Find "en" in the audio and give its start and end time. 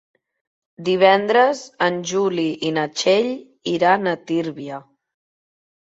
1.87-2.01